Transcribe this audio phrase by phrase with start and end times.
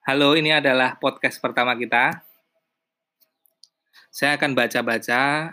[0.00, 2.24] Halo, ini adalah podcast pertama kita.
[4.08, 5.52] Saya akan baca-baca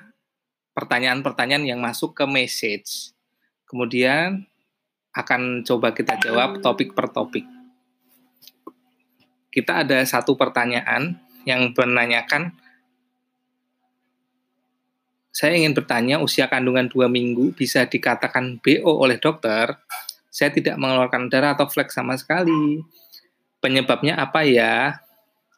[0.71, 3.11] pertanyaan-pertanyaan yang masuk ke message.
[3.67, 4.47] Kemudian
[5.11, 7.43] akan coba kita jawab topik per topik.
[9.51, 12.55] Kita ada satu pertanyaan yang menanyakan
[15.35, 19.75] saya ingin bertanya usia kandungan dua minggu bisa dikatakan BO oleh dokter.
[20.31, 22.79] Saya tidak mengeluarkan darah atau flek sama sekali
[23.59, 25.01] penyebabnya apa ya?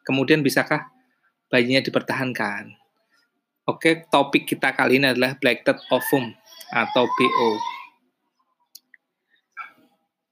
[0.04, 0.90] Kemudian bisakah
[1.52, 2.74] bayinya dipertahankan?
[3.70, 6.34] Oke, topik kita kali ini adalah Blackted Ovum
[6.74, 7.50] atau BO.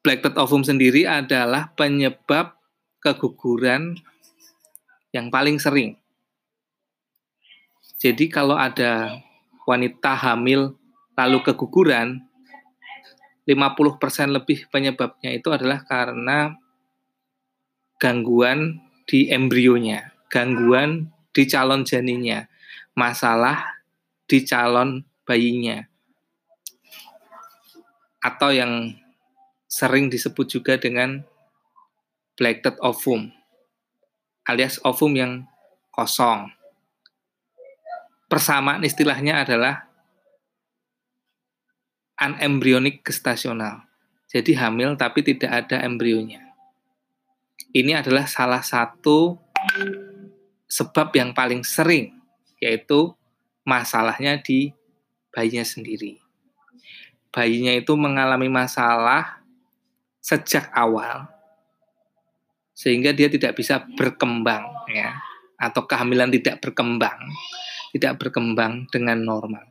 [0.01, 2.57] Blackted Ovum sendiri adalah penyebab
[2.97, 3.93] keguguran
[5.13, 6.01] yang paling sering.
[7.97, 9.21] Jadi kalau ada
[9.65, 10.73] wanita hamil
[11.17, 12.21] lalu keguguran,
[13.49, 16.57] 50% lebih penyebabnya itu adalah karena
[17.97, 22.49] gangguan di embrionya, gangguan di calon janinnya,
[22.93, 23.81] masalah
[24.29, 25.85] di calon bayinya.
[28.21, 28.93] Atau yang
[29.65, 31.21] sering disebut juga dengan
[32.37, 33.33] blacked ovum
[34.47, 35.33] alias ovum yang
[35.91, 36.47] kosong.
[38.31, 39.91] Persamaan istilahnya adalah
[42.15, 43.83] anembryonic gestasional.
[44.27, 46.46] Jadi hamil tapi tidak ada embrionya
[47.73, 49.37] ini adalah salah satu
[50.67, 52.17] sebab yang paling sering,
[52.59, 53.15] yaitu
[53.63, 54.73] masalahnya di
[55.31, 56.19] bayinya sendiri.
[57.31, 59.43] Bayinya itu mengalami masalah
[60.23, 61.29] sejak awal,
[62.73, 65.15] sehingga dia tidak bisa berkembang, ya,
[65.55, 67.19] atau kehamilan tidak berkembang,
[67.93, 69.65] tidak berkembang dengan normal.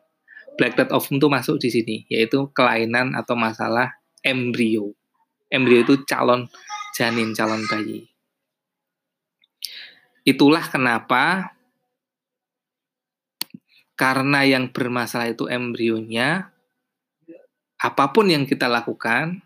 [0.57, 4.97] Black Death ovum itu masuk di sini, yaitu kelainan atau masalah embrio.
[5.53, 6.49] Embrio itu calon
[6.97, 8.09] janin calon bayi.
[10.25, 11.53] Itulah kenapa
[13.97, 16.53] karena yang bermasalah itu embrionya,
[17.81, 19.45] apa pun yang kita lakukan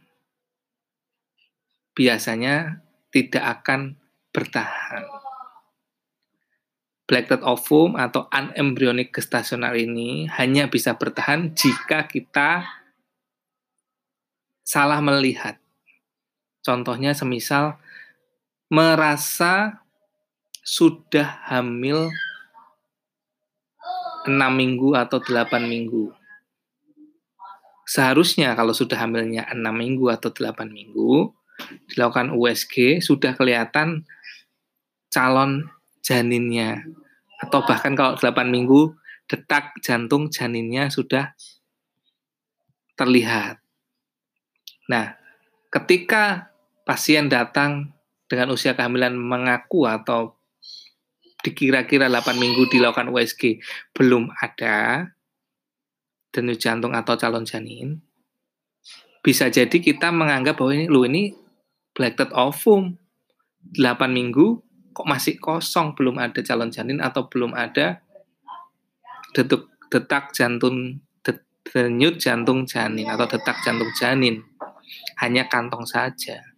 [1.95, 2.83] biasanya
[3.13, 4.01] tidak akan
[4.33, 5.05] bertahan.
[7.05, 12.65] Blacked ovum atau unembryonic gestasional ini hanya bisa bertahan jika kita
[14.63, 15.60] salah melihat.
[16.61, 17.81] Contohnya semisal
[18.69, 19.81] merasa
[20.61, 22.13] sudah hamil
[24.29, 26.13] 6 minggu atau 8 minggu.
[27.89, 31.33] Seharusnya kalau sudah hamilnya 6 minggu atau 8 minggu,
[31.91, 34.05] dilakukan USG sudah kelihatan
[35.11, 35.67] calon
[36.05, 36.85] janinnya.
[37.41, 38.95] Atau bahkan kalau 8 minggu,
[39.27, 41.33] detak jantung janinnya sudah
[42.95, 43.59] terlihat.
[44.87, 45.17] Nah,
[45.73, 46.50] ketika
[46.91, 47.95] pasien datang
[48.27, 50.35] dengan usia kehamilan mengaku atau
[51.47, 53.63] dikira-kira 8 minggu dilakukan USG
[53.95, 55.07] belum ada
[56.35, 58.03] denyut jantung atau calon janin,
[59.23, 61.31] bisa jadi kita menganggap bahwa ini lu ini
[61.95, 62.99] blacked ovum.
[63.63, 64.59] 8 minggu
[64.91, 68.03] kok masih kosong belum ada calon janin atau belum ada
[69.31, 70.99] detuk detak jantung
[71.71, 74.43] denyut jantung janin atau detak jantung janin.
[75.23, 76.50] Hanya kantong saja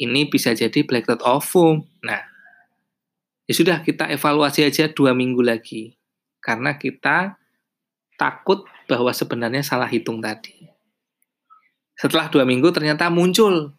[0.00, 1.84] ini bisa jadi black dot ovum.
[2.04, 2.22] Nah,
[3.44, 5.96] ya sudah kita evaluasi aja dua minggu lagi.
[6.42, 7.38] Karena kita
[8.18, 10.68] takut bahwa sebenarnya salah hitung tadi.
[11.94, 13.74] Setelah dua minggu ternyata muncul.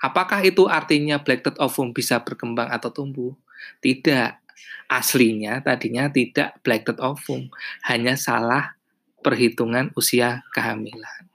[0.00, 3.32] Apakah itu artinya black dot ovum bisa berkembang atau tumbuh?
[3.80, 4.40] Tidak.
[4.84, 7.48] Aslinya tadinya tidak black dot ovum.
[7.88, 8.76] Hanya salah
[9.24, 11.28] perhitungan usia kehamilan.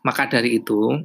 [0.00, 1.04] Maka dari itu,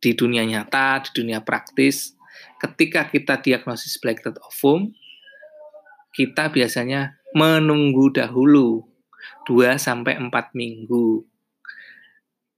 [0.00, 2.16] di dunia nyata, di dunia praktis,
[2.56, 4.92] ketika kita diagnosis black dot ovum,
[6.16, 8.82] kita biasanya menunggu dahulu
[9.46, 11.22] 2 sampai 4 minggu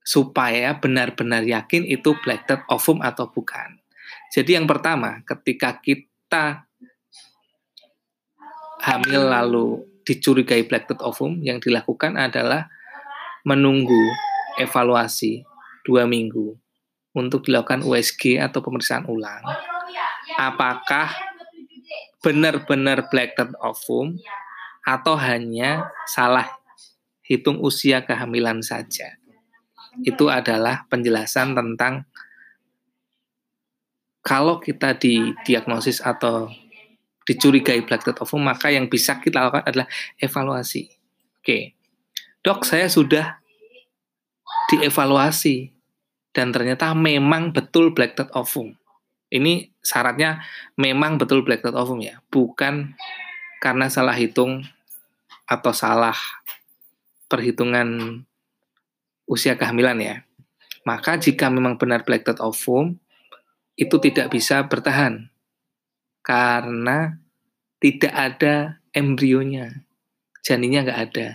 [0.03, 3.79] supaya benar-benar yakin itu black dot ovum atau bukan.
[4.35, 6.67] Jadi yang pertama, ketika kita
[8.83, 9.67] hamil lalu
[10.03, 12.67] dicurigai black dot ovum, yang dilakukan adalah
[13.43, 13.99] menunggu
[14.59, 15.43] evaluasi
[15.83, 16.62] dua minggu
[17.13, 19.45] untuk dilakukan USG atau pemeriksaan ulang,
[20.41, 21.13] apakah
[22.23, 24.17] benar-benar blacked ovum
[24.87, 26.49] atau hanya salah
[27.27, 29.19] hitung usia kehamilan saja.
[30.03, 32.09] Itu adalah penjelasan tentang
[34.23, 36.49] kalau kita didiagnosis atau
[37.27, 39.89] dicurigai blacked ovum, maka yang bisa kita lakukan adalah
[40.19, 40.91] evaluasi.
[41.43, 41.75] Oke,
[42.41, 43.43] dok saya sudah
[44.71, 45.75] dievaluasi
[46.33, 48.73] dan ternyata memang betul black dot ovum.
[49.33, 50.45] Ini syaratnya
[50.77, 52.97] memang betul black dot ovum ya, bukan
[53.61, 54.65] karena salah hitung
[55.49, 56.17] atau salah
[57.29, 58.21] perhitungan
[59.29, 60.17] usia kehamilan ya.
[60.83, 62.99] Maka jika memang benar black dot ovum
[63.79, 65.33] itu tidak bisa bertahan
[66.21, 67.17] karena
[67.81, 69.83] tidak ada embrionya,
[70.45, 71.27] janinnya nggak ada,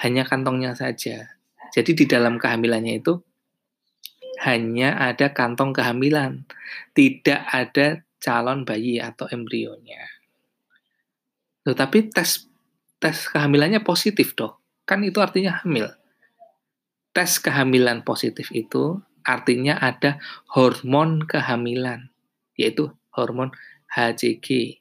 [0.00, 1.36] hanya kantongnya saja.
[1.72, 3.20] Jadi di dalam kehamilannya itu
[4.42, 6.42] hanya ada kantong kehamilan,
[6.98, 10.02] tidak ada calon bayi atau embrionya.
[11.62, 12.50] Loh, tapi tes
[12.98, 15.90] tes kehamilannya positif dok, kan itu artinya hamil.
[17.14, 20.18] Tes kehamilan positif itu artinya ada
[20.50, 22.10] hormon kehamilan,
[22.58, 23.54] yaitu hormon
[23.94, 24.80] HCG,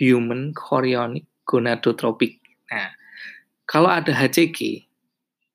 [0.00, 2.40] Human Chorionic Gonadotropic.
[2.68, 2.92] Nah,
[3.64, 4.84] kalau ada HCG,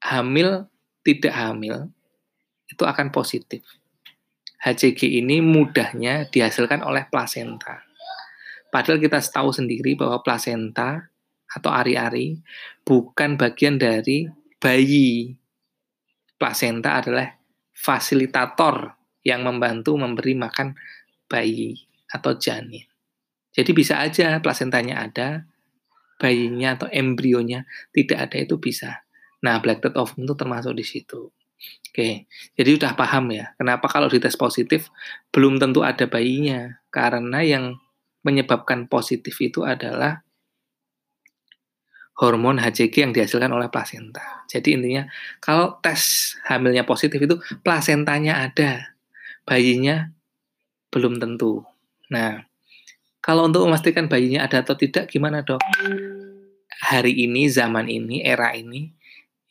[0.02, 0.66] hamil
[1.06, 1.94] tidak hamil
[2.68, 3.64] itu akan positif.
[4.58, 7.88] HCG ini mudahnya dihasilkan oleh plasenta.
[8.68, 11.08] Padahal kita tahu sendiri bahwa plasenta
[11.48, 12.44] atau ari-ari
[12.84, 14.28] bukan bagian dari
[14.60, 15.32] bayi.
[16.38, 17.34] Plasenta adalah
[17.74, 18.94] fasilitator
[19.26, 20.78] yang membantu memberi makan
[21.26, 21.78] bayi
[22.12, 22.86] atau janin.
[23.58, 25.50] Jadi bisa aja plasentanya ada,
[26.22, 29.02] bayinya atau embrionya tidak ada itu bisa.
[29.42, 31.34] Nah, black dot ovum itu termasuk di situ.
[31.90, 34.94] Oke, jadi udah paham ya, kenapa kalau dites positif
[35.34, 37.82] belum tentu ada bayinya, karena yang
[38.22, 40.22] menyebabkan positif itu adalah
[42.18, 44.46] hormon HCG yang dihasilkan oleh plasenta.
[44.50, 45.10] Jadi intinya
[45.42, 48.94] kalau tes hamilnya positif itu plasentanya ada,
[49.46, 50.14] bayinya
[50.94, 51.62] belum tentu.
[52.10, 52.46] Nah,
[53.22, 55.62] kalau untuk memastikan bayinya ada atau tidak gimana dok?
[56.78, 58.97] Hari ini, zaman ini, era ini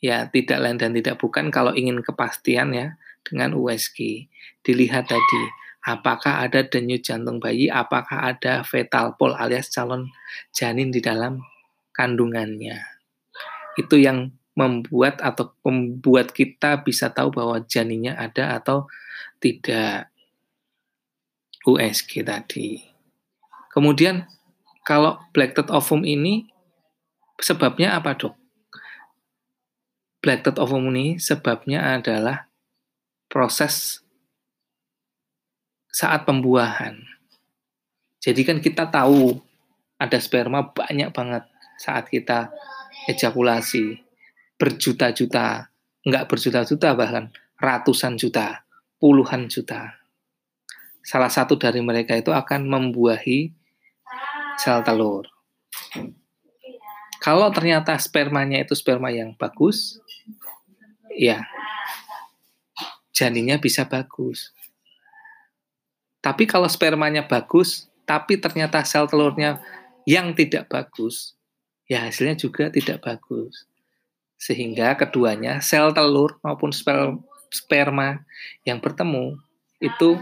[0.03, 2.87] ya tidak lain dan tidak bukan kalau ingin kepastian ya
[3.25, 4.29] dengan USG
[4.61, 5.43] dilihat tadi
[5.87, 10.11] apakah ada denyut jantung bayi apakah ada fetal pole alias calon
[10.51, 11.41] janin di dalam
[11.97, 12.77] kandungannya.
[13.73, 18.85] Itu yang membuat atau membuat kita bisa tahu bahwa janinnya ada atau
[19.41, 20.13] tidak.
[21.67, 22.79] USG tadi.
[23.75, 24.23] Kemudian
[24.87, 26.47] kalau black dot ovum ini
[27.43, 28.39] sebabnya apa dok
[30.21, 32.49] dot ovum ini sebabnya adalah
[33.29, 34.01] proses
[35.87, 36.99] saat pembuahan.
[38.21, 39.39] Jadi kan kita tahu
[39.97, 41.47] ada sperma banyak banget
[41.79, 42.51] saat kita
[43.07, 44.03] ejakulasi.
[44.57, 45.69] Berjuta-juta,
[46.01, 47.29] enggak berjuta-juta bahkan
[47.61, 48.65] ratusan juta,
[48.97, 50.01] puluhan juta.
[51.05, 53.53] Salah satu dari mereka itu akan membuahi
[54.57, 55.29] sel telur.
[57.21, 60.01] Kalau ternyata spermanya itu sperma yang bagus,
[61.13, 61.43] ya
[63.17, 64.53] janinnya bisa bagus.
[66.21, 69.57] Tapi kalau spermanya bagus, tapi ternyata sel telurnya
[70.05, 71.33] yang tidak bagus,
[71.89, 73.65] ya hasilnya juga tidak bagus.
[74.37, 76.69] Sehingga keduanya, sel telur maupun
[77.49, 78.21] sperma
[78.61, 79.41] yang bertemu
[79.81, 80.21] itu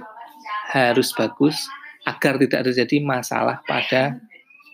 [0.71, 1.67] harus bagus
[2.07, 4.15] agar tidak terjadi masalah pada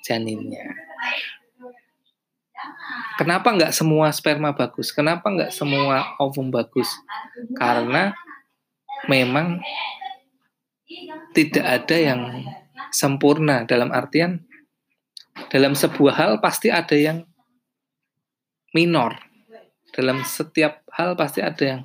[0.05, 0.90] janinnya.
[3.21, 4.89] Kenapa nggak semua sperma bagus?
[4.89, 6.89] Kenapa nggak semua ovum bagus?
[7.53, 8.17] Karena
[9.05, 9.61] memang
[11.29, 12.49] tidak ada yang
[12.89, 14.41] sempurna dalam artian
[15.53, 17.21] dalam sebuah hal pasti ada yang
[18.73, 19.13] minor.
[19.93, 21.81] Dalam setiap hal pasti ada yang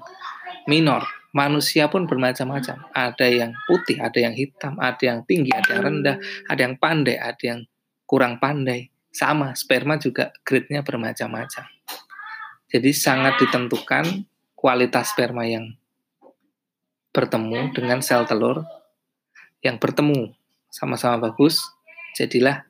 [0.64, 1.04] minor.
[1.36, 2.80] Manusia pun bermacam-macam.
[2.96, 6.16] Ada yang putih, ada yang hitam, ada yang tinggi, ada yang rendah,
[6.48, 7.60] ada yang pandai, ada yang
[8.08, 11.64] kurang pandai sama sperma juga grade-nya bermacam-macam.
[12.68, 15.72] Jadi sangat ditentukan kualitas sperma yang
[17.16, 18.60] bertemu dengan sel telur
[19.64, 20.36] yang bertemu
[20.68, 21.64] sama-sama bagus,
[22.12, 22.68] jadilah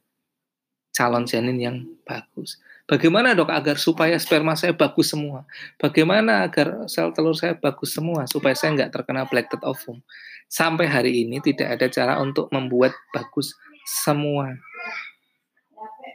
[0.95, 1.77] calon janin yang
[2.07, 2.63] bagus.
[2.87, 5.43] Bagaimana dok agar supaya sperma saya bagus semua?
[5.83, 9.99] Bagaimana agar sel telur saya bagus semua supaya saya nggak terkena black dot ovum?
[10.47, 14.55] Sampai hari ini tidak ada cara untuk membuat bagus semua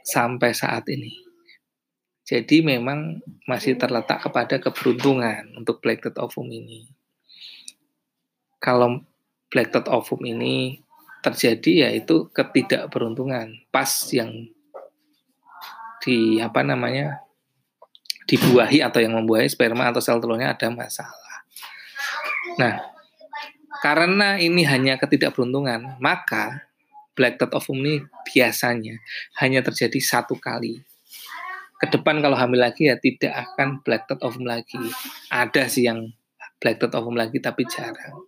[0.02, 1.22] sampai saat ini.
[2.22, 3.18] Jadi memang
[3.50, 6.86] masih terletak kepada keberuntungan untuk black dot ovum ini.
[8.62, 9.02] Kalau
[9.50, 10.78] black dot ovum ini
[11.22, 14.50] terjadi yaitu ketidakberuntungan pas yang
[16.02, 17.22] di apa namanya
[18.26, 21.46] dibuahi atau yang membuahi sperma atau sel telurnya ada masalah.
[22.58, 22.82] Nah,
[23.82, 26.70] karena ini hanya ketidakberuntungan, maka
[27.12, 28.96] black dot ovum ini biasanya
[29.40, 30.80] hanya terjadi satu kali.
[31.82, 34.78] Ke depan kalau hamil lagi ya tidak akan black dot ovum lagi.
[35.28, 36.14] Ada sih yang
[36.62, 38.22] black dot ovum lagi tapi jarang.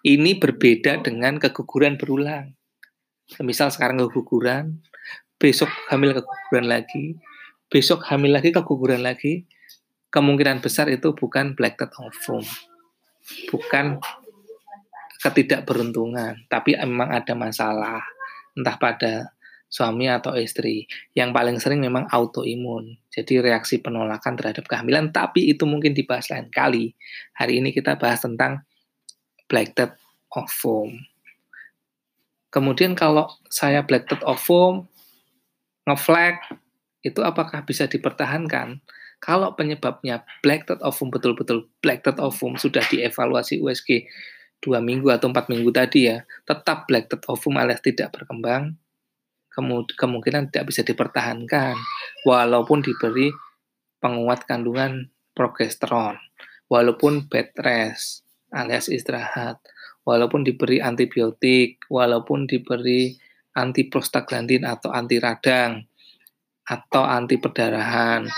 [0.00, 2.54] Ini berbeda dengan keguguran berulang.
[3.44, 4.80] Misal sekarang keguguran,
[5.36, 7.20] besok hamil keguguran lagi,
[7.68, 9.44] besok hamil lagi keguguran lagi,
[10.08, 12.40] kemungkinan besar itu bukan black ovum.
[13.52, 14.00] Bukan
[15.18, 18.02] ketidakberuntungan, tapi memang ada masalah
[18.54, 19.34] entah pada
[19.68, 20.88] suami atau istri.
[21.12, 22.96] Yang paling sering memang autoimun.
[23.12, 26.96] Jadi reaksi penolakan terhadap kehamilan, tapi itu mungkin dibahas lain kali.
[27.36, 28.64] Hari ini kita bahas tentang
[29.46, 29.76] black
[30.32, 30.96] ovum.
[32.48, 34.88] Kemudian kalau saya black ovum,
[35.84, 36.40] ngeflag,
[37.04, 38.80] itu apakah bisa dipertahankan?
[39.18, 44.06] Kalau penyebabnya black ovum betul-betul black ovum sudah dievaluasi USG
[44.58, 48.74] dua minggu atau empat minggu tadi ya, tetap black ovum alias tidak berkembang,
[49.98, 51.74] kemungkinan tidak bisa dipertahankan
[52.22, 53.30] walaupun diberi
[53.98, 56.18] penguat kandungan progesteron,
[56.70, 59.60] walaupun bed rest alias istirahat,
[60.06, 63.18] walaupun diberi antibiotik, walaupun diberi
[63.52, 65.82] antiprostaglandin atau anti radang
[66.68, 68.28] atau anti perdarahan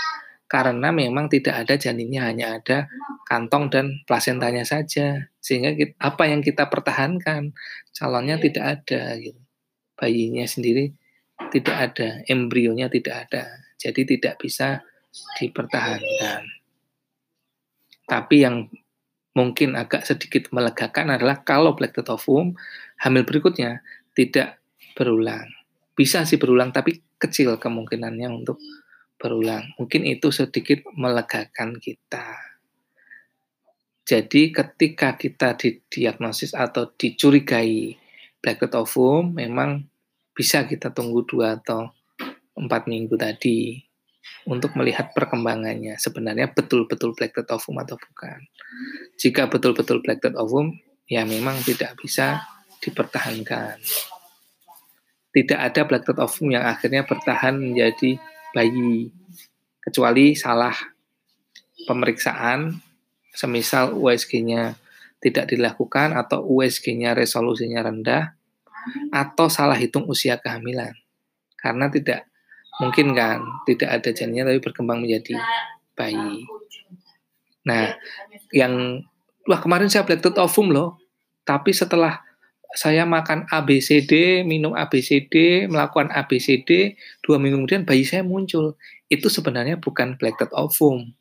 [0.51, 2.91] karena memang tidak ada janinnya hanya ada
[3.23, 5.31] kantong dan plasentanya saja.
[5.39, 7.55] Sehingga kita, apa yang kita pertahankan?
[7.95, 9.39] Calonnya tidak ada gitu.
[9.95, 10.97] bayinya sendiri
[11.53, 13.63] tidak ada embrionya tidak ada.
[13.79, 14.83] Jadi tidak bisa
[15.39, 16.43] dipertahankan.
[18.03, 18.67] Tapi yang
[19.31, 22.59] mungkin agak sedikit melegakan adalah kalau black ovum
[22.99, 23.79] hamil berikutnya
[24.11, 24.59] tidak
[24.99, 25.47] berulang.
[25.95, 28.59] Bisa sih berulang tapi kecil kemungkinannya untuk
[29.21, 29.69] berulang.
[29.77, 32.57] Mungkin itu sedikit melegakan kita.
[34.01, 37.93] Jadi ketika kita didiagnosis atau dicurigai
[38.41, 39.85] black ovum, memang
[40.33, 41.93] bisa kita tunggu dua atau
[42.57, 43.77] empat minggu tadi
[44.49, 46.01] untuk melihat perkembangannya.
[46.01, 48.41] Sebenarnya betul-betul black ovum atau bukan.
[49.21, 50.73] Jika betul-betul black ovum,
[51.05, 52.41] ya memang tidak bisa
[52.81, 53.77] dipertahankan.
[55.31, 58.17] Tidak ada black ovum yang akhirnya bertahan menjadi
[58.51, 59.11] bayi
[59.81, 60.75] kecuali salah
[61.87, 62.77] pemeriksaan
[63.31, 64.75] semisal USG-nya
[65.21, 68.35] tidak dilakukan atau USG-nya resolusinya rendah
[69.13, 70.93] atau salah hitung usia kehamilan.
[71.57, 72.25] Karena tidak
[72.81, 75.37] mungkin kan tidak ada janinnya tapi berkembang menjadi
[75.93, 76.45] bayi.
[77.61, 77.93] Nah,
[78.49, 79.05] yang
[79.45, 80.97] wah kemarin saya black ovum loh,
[81.45, 82.25] tapi setelah
[82.71, 88.79] saya makan ABCD, minum ABCD, melakukan ABCD, dua minggu kemudian bayi saya muncul.
[89.11, 91.11] Itu sebenarnya bukan black dot ovum.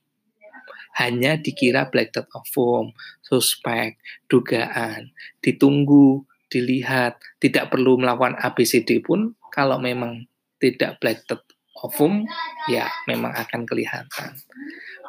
[0.94, 3.98] Hanya dikira black dot ovum, suspek,
[4.30, 5.10] dugaan,
[5.42, 10.30] ditunggu, dilihat, tidak perlu melakukan ABCD pun kalau memang
[10.62, 11.42] tidak black dot
[11.82, 12.22] ovum,
[12.70, 14.38] ya memang akan kelihatan.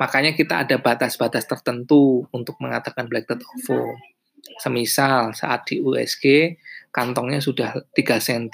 [0.02, 3.94] Makanya kita ada batas-batas tertentu untuk mengatakan black dot ovum
[4.62, 6.58] Semisal saat di USG
[6.92, 8.52] kantongnya sudah 3 cm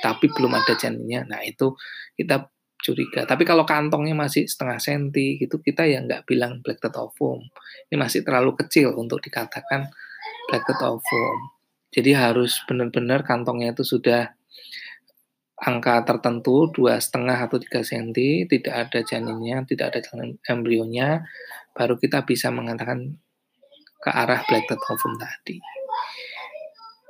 [0.00, 1.28] tapi belum ada janinnya.
[1.28, 1.76] Nah, itu
[2.16, 2.48] kita
[2.80, 3.28] curiga.
[3.28, 7.44] Tapi kalau kantongnya masih setengah senti gitu kita ya nggak bilang black ovum.
[7.92, 9.92] Ini masih terlalu kecil untuk dikatakan
[10.48, 11.36] black ovum.
[11.92, 14.32] Jadi harus benar-benar kantongnya itu sudah
[15.60, 21.28] angka tertentu dua setengah atau tiga senti, tidak ada janinnya, tidak ada janin embrionya,
[21.76, 23.20] baru kita bisa mengatakan
[24.00, 25.60] ke arah black ovum tadi.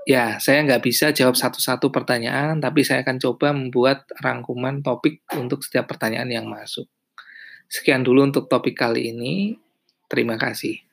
[0.09, 5.62] Ya, saya nggak bisa jawab satu-satu pertanyaan, tapi saya akan coba membuat rangkuman topik untuk
[5.62, 6.90] setiap pertanyaan yang masuk.
[7.70, 9.54] Sekian dulu untuk topik kali ini.
[10.11, 10.89] Terima kasih.